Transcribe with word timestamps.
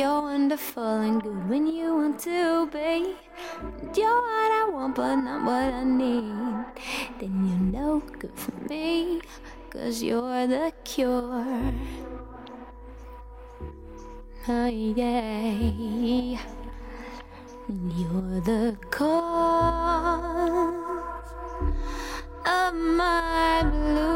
you're 0.00 0.22
wonderful 0.22 1.00
and 1.00 1.22
good 1.22 1.46
when 1.50 1.66
you 1.66 1.94
want 1.94 2.18
to 2.20 2.66
be. 2.72 3.14
And 3.82 3.94
you're 3.94 4.08
what 4.08 4.50
I 4.50 4.70
want, 4.72 4.94
but 4.94 5.16
not 5.16 5.44
what 5.44 5.74
I 5.74 5.84
need. 5.84 6.64
Then 7.18 7.34
you're 7.46 7.82
no 7.82 8.00
good 8.18 8.32
for 8.34 8.54
me, 8.70 9.20
cause 9.68 10.02
you're 10.02 10.46
the 10.46 10.72
cure. 10.84 11.74
Oh, 14.48 14.66
yeah. 14.66 16.40
You're 17.68 18.40
the 18.40 18.78
cause 18.90 19.04
of 22.46 22.74
my 22.74 23.62
blue. 23.70 24.09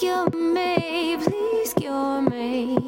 you 0.00 0.28
may 0.32 1.16
please 1.22 1.74
cure 1.74 2.22
me. 2.22 2.85